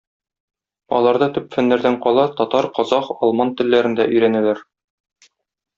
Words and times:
Аларда 0.99 1.27
төп 1.35 1.53
фәннәрдән 1.57 1.97
кала 2.07 2.25
татар, 2.41 2.69
казах, 2.81 3.13
алман 3.29 3.53
телләрен 3.61 3.99
дә 4.03 4.13
өйрәнәләр. 4.17 4.65